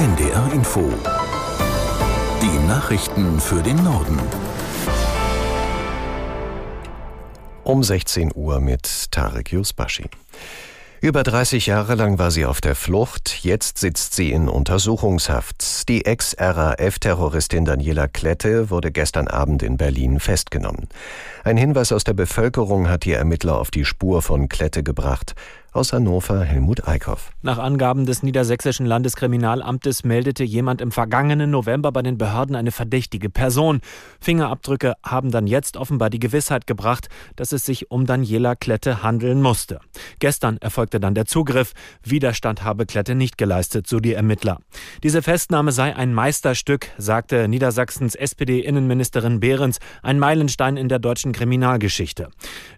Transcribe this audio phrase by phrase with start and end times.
[0.00, 0.80] NDR Info.
[2.40, 4.18] Die Nachrichten für den Norden.
[7.64, 10.06] Um 16 Uhr mit Tarek Yusbashi.
[11.02, 15.88] Über 30 Jahre lang war sie auf der Flucht, jetzt sitzt sie in Untersuchungshaft.
[15.90, 20.88] Die Ex-RAF-Terroristin Daniela Klette wurde gestern Abend in Berlin festgenommen.
[21.44, 25.34] Ein Hinweis aus der Bevölkerung hat die Ermittler auf die Spur von Klette gebracht.
[25.72, 27.30] Aus Hannover Helmut Eickhoff.
[27.42, 33.30] Nach Angaben des Niedersächsischen Landeskriminalamtes meldete jemand im vergangenen November bei den Behörden eine verdächtige
[33.30, 33.80] Person.
[34.20, 39.42] Fingerabdrücke haben dann jetzt offenbar die Gewissheit gebracht, dass es sich um Daniela Klette handeln
[39.42, 39.78] musste.
[40.18, 41.72] Gestern erfolgte dann der Zugriff.
[42.02, 44.58] Widerstand habe Klette nicht geleistet, so die Ermittler.
[45.04, 52.28] Diese Festnahme sei ein Meisterstück, sagte Niedersachsens SPD-Innenministerin Behrens, ein Meilenstein in der deutschen Kriminalgeschichte.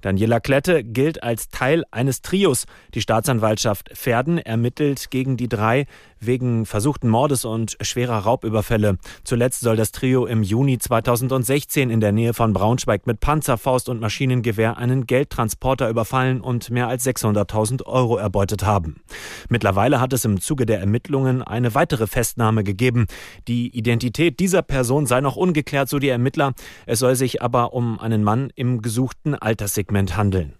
[0.00, 5.86] Daniela Klette gilt als Teil eines Trios, die Staatsanwaltschaft Verden ermittelt gegen die drei
[6.20, 8.98] wegen versuchten Mordes und schwerer Raubüberfälle.
[9.24, 14.00] Zuletzt soll das Trio im Juni 2016 in der Nähe von Braunschweig mit Panzerfaust und
[14.00, 19.00] Maschinengewehr einen Geldtransporter überfallen und mehr als 600.000 Euro erbeutet haben.
[19.48, 23.06] Mittlerweile hat es im Zuge der Ermittlungen eine weitere Festnahme gegeben.
[23.48, 26.52] Die Identität dieser Person sei noch ungeklärt, so die Ermittler.
[26.86, 30.59] Es soll sich aber um einen Mann im gesuchten Alterssegment handeln.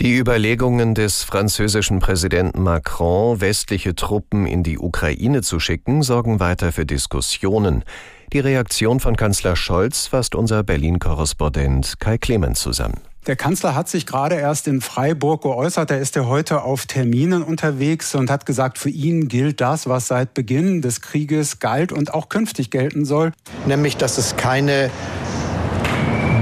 [0.00, 6.72] Die Überlegungen des französischen Präsidenten Macron, westliche Truppen in die Ukraine zu schicken, sorgen weiter
[6.72, 7.84] für Diskussionen.
[8.32, 13.00] Die Reaktion von Kanzler Scholz fasst unser Berlin-Korrespondent Kai Clemens zusammen.
[13.28, 15.92] Der Kanzler hat sich gerade erst in Freiburg geäußert.
[15.92, 20.08] Da ist er heute auf Terminen unterwegs und hat gesagt, für ihn gilt das, was
[20.08, 23.30] seit Beginn des Krieges galt und auch künftig gelten soll.
[23.66, 24.90] Nämlich, dass es keine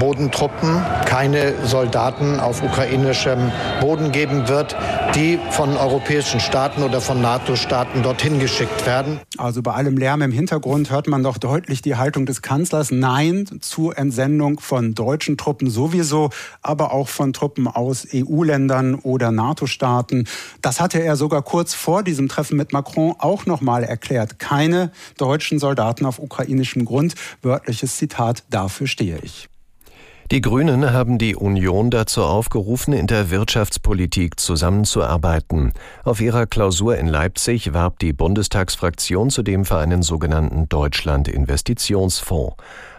[0.03, 4.75] Bodentruppen, keine Soldaten auf ukrainischem Boden geben wird,
[5.15, 9.21] die von europäischen Staaten oder von NATO-Staaten dorthin geschickt werden.
[9.37, 12.91] Also bei allem Lärm im Hintergrund hört man doch deutlich die Haltung des Kanzlers.
[12.91, 16.31] Nein zur Entsendung von deutschen Truppen sowieso,
[16.61, 20.27] aber auch von Truppen aus EU-Ländern oder NATO-Staaten.
[20.61, 24.37] Das hatte er sogar kurz vor diesem Treffen mit Macron auch nochmal erklärt.
[24.37, 27.15] Keine deutschen Soldaten auf ukrainischem Grund.
[27.41, 29.47] Wörtliches Zitat, dafür stehe ich.
[30.31, 35.73] Die Grünen haben die Union dazu aufgerufen, in der Wirtschaftspolitik zusammenzuarbeiten.
[36.03, 42.55] Auf ihrer Klausur in Leipzig warb die Bundestagsfraktion zudem für einen sogenannten Deutschland-Investitionsfonds.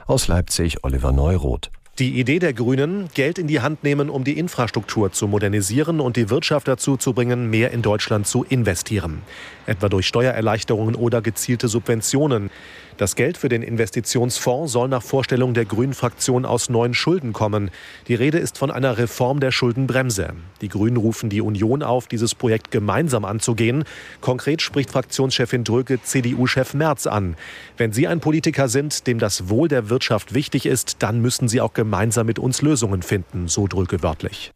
[0.07, 1.71] Aus Leipzig Oliver Neuroth.
[2.01, 6.17] Die Idee der Grünen, Geld in die Hand nehmen, um die Infrastruktur zu modernisieren und
[6.17, 9.23] die Wirtschaft dazu zu bringen, mehr in Deutschland zu investieren.
[9.67, 12.51] Etwa durch Steuererleichterungen oder gezielte Subventionen.
[12.97, 17.72] Das Geld für den Investitionsfonds soll nach Vorstellung der Grünen-Fraktion aus neuen Schulden kommen.
[18.06, 20.34] Die Rede ist von einer Reform der Schuldenbremse.
[20.60, 23.82] Die Grünen rufen die Union auf, dieses Projekt gemeinsam anzugehen.
[24.21, 27.37] Konkret spricht Fraktionschefin Dröge CDU-Chef Merz an.
[27.77, 31.61] Wenn Sie ein Politiker sind, dem das Wohl der Wirtschaft wichtig ist, dann müssen Sie
[31.61, 34.53] auch gemeinsam mit uns Lösungen finden, so Dröge wörtlich.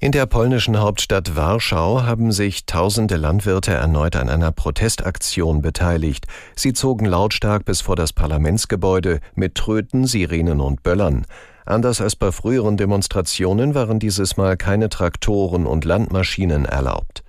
[0.00, 6.24] In der polnischen Hauptstadt Warschau haben sich tausende Landwirte erneut an einer Protestaktion beteiligt.
[6.54, 11.26] Sie zogen lautstark bis vor das Parlamentsgebäude mit Tröten, Sirenen und Böllern.
[11.66, 17.24] Anders als bei früheren Demonstrationen waren dieses Mal keine Traktoren und Landmaschinen erlaubt.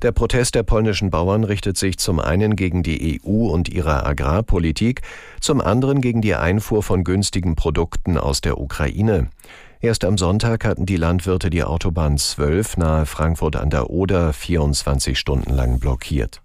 [0.00, 5.02] Der Protest der polnischen Bauern richtet sich zum einen gegen die EU und ihre Agrarpolitik,
[5.42, 9.28] zum anderen gegen die Einfuhr von günstigen Produkten aus der Ukraine.
[9.80, 15.16] Erst am Sonntag hatten die Landwirte die Autobahn 12 nahe Frankfurt an der Oder 24
[15.16, 16.42] Stunden lang blockiert.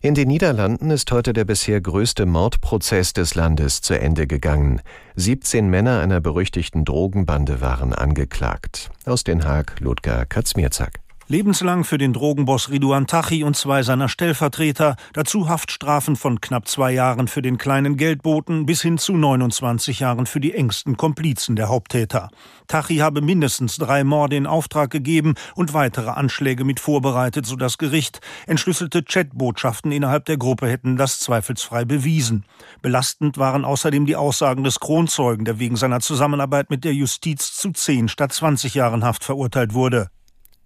[0.00, 4.82] In den Niederlanden ist heute der bisher größte Mordprozess des Landes zu Ende gegangen.
[5.16, 8.90] 17 Männer einer berüchtigten Drogenbande waren angeklagt.
[9.06, 11.03] Aus Den Haag Ludger Katzmierzak.
[11.34, 16.92] Lebenslang für den Drogenboss Riduan Tachi und zwei seiner Stellvertreter, dazu Haftstrafen von knapp zwei
[16.92, 21.68] Jahren für den kleinen Geldboten bis hin zu 29 Jahren für die engsten Komplizen der
[21.68, 22.30] Haupttäter.
[22.68, 27.78] Tachi habe mindestens drei Morde in Auftrag gegeben und weitere Anschläge mit vorbereitet, so das
[27.78, 28.20] Gericht.
[28.46, 32.44] Entschlüsselte Chatbotschaften innerhalb der Gruppe hätten das zweifelsfrei bewiesen.
[32.80, 37.72] Belastend waren außerdem die Aussagen des Kronzeugen, der wegen seiner Zusammenarbeit mit der Justiz zu
[37.72, 40.10] zehn statt 20 Jahren Haft verurteilt wurde.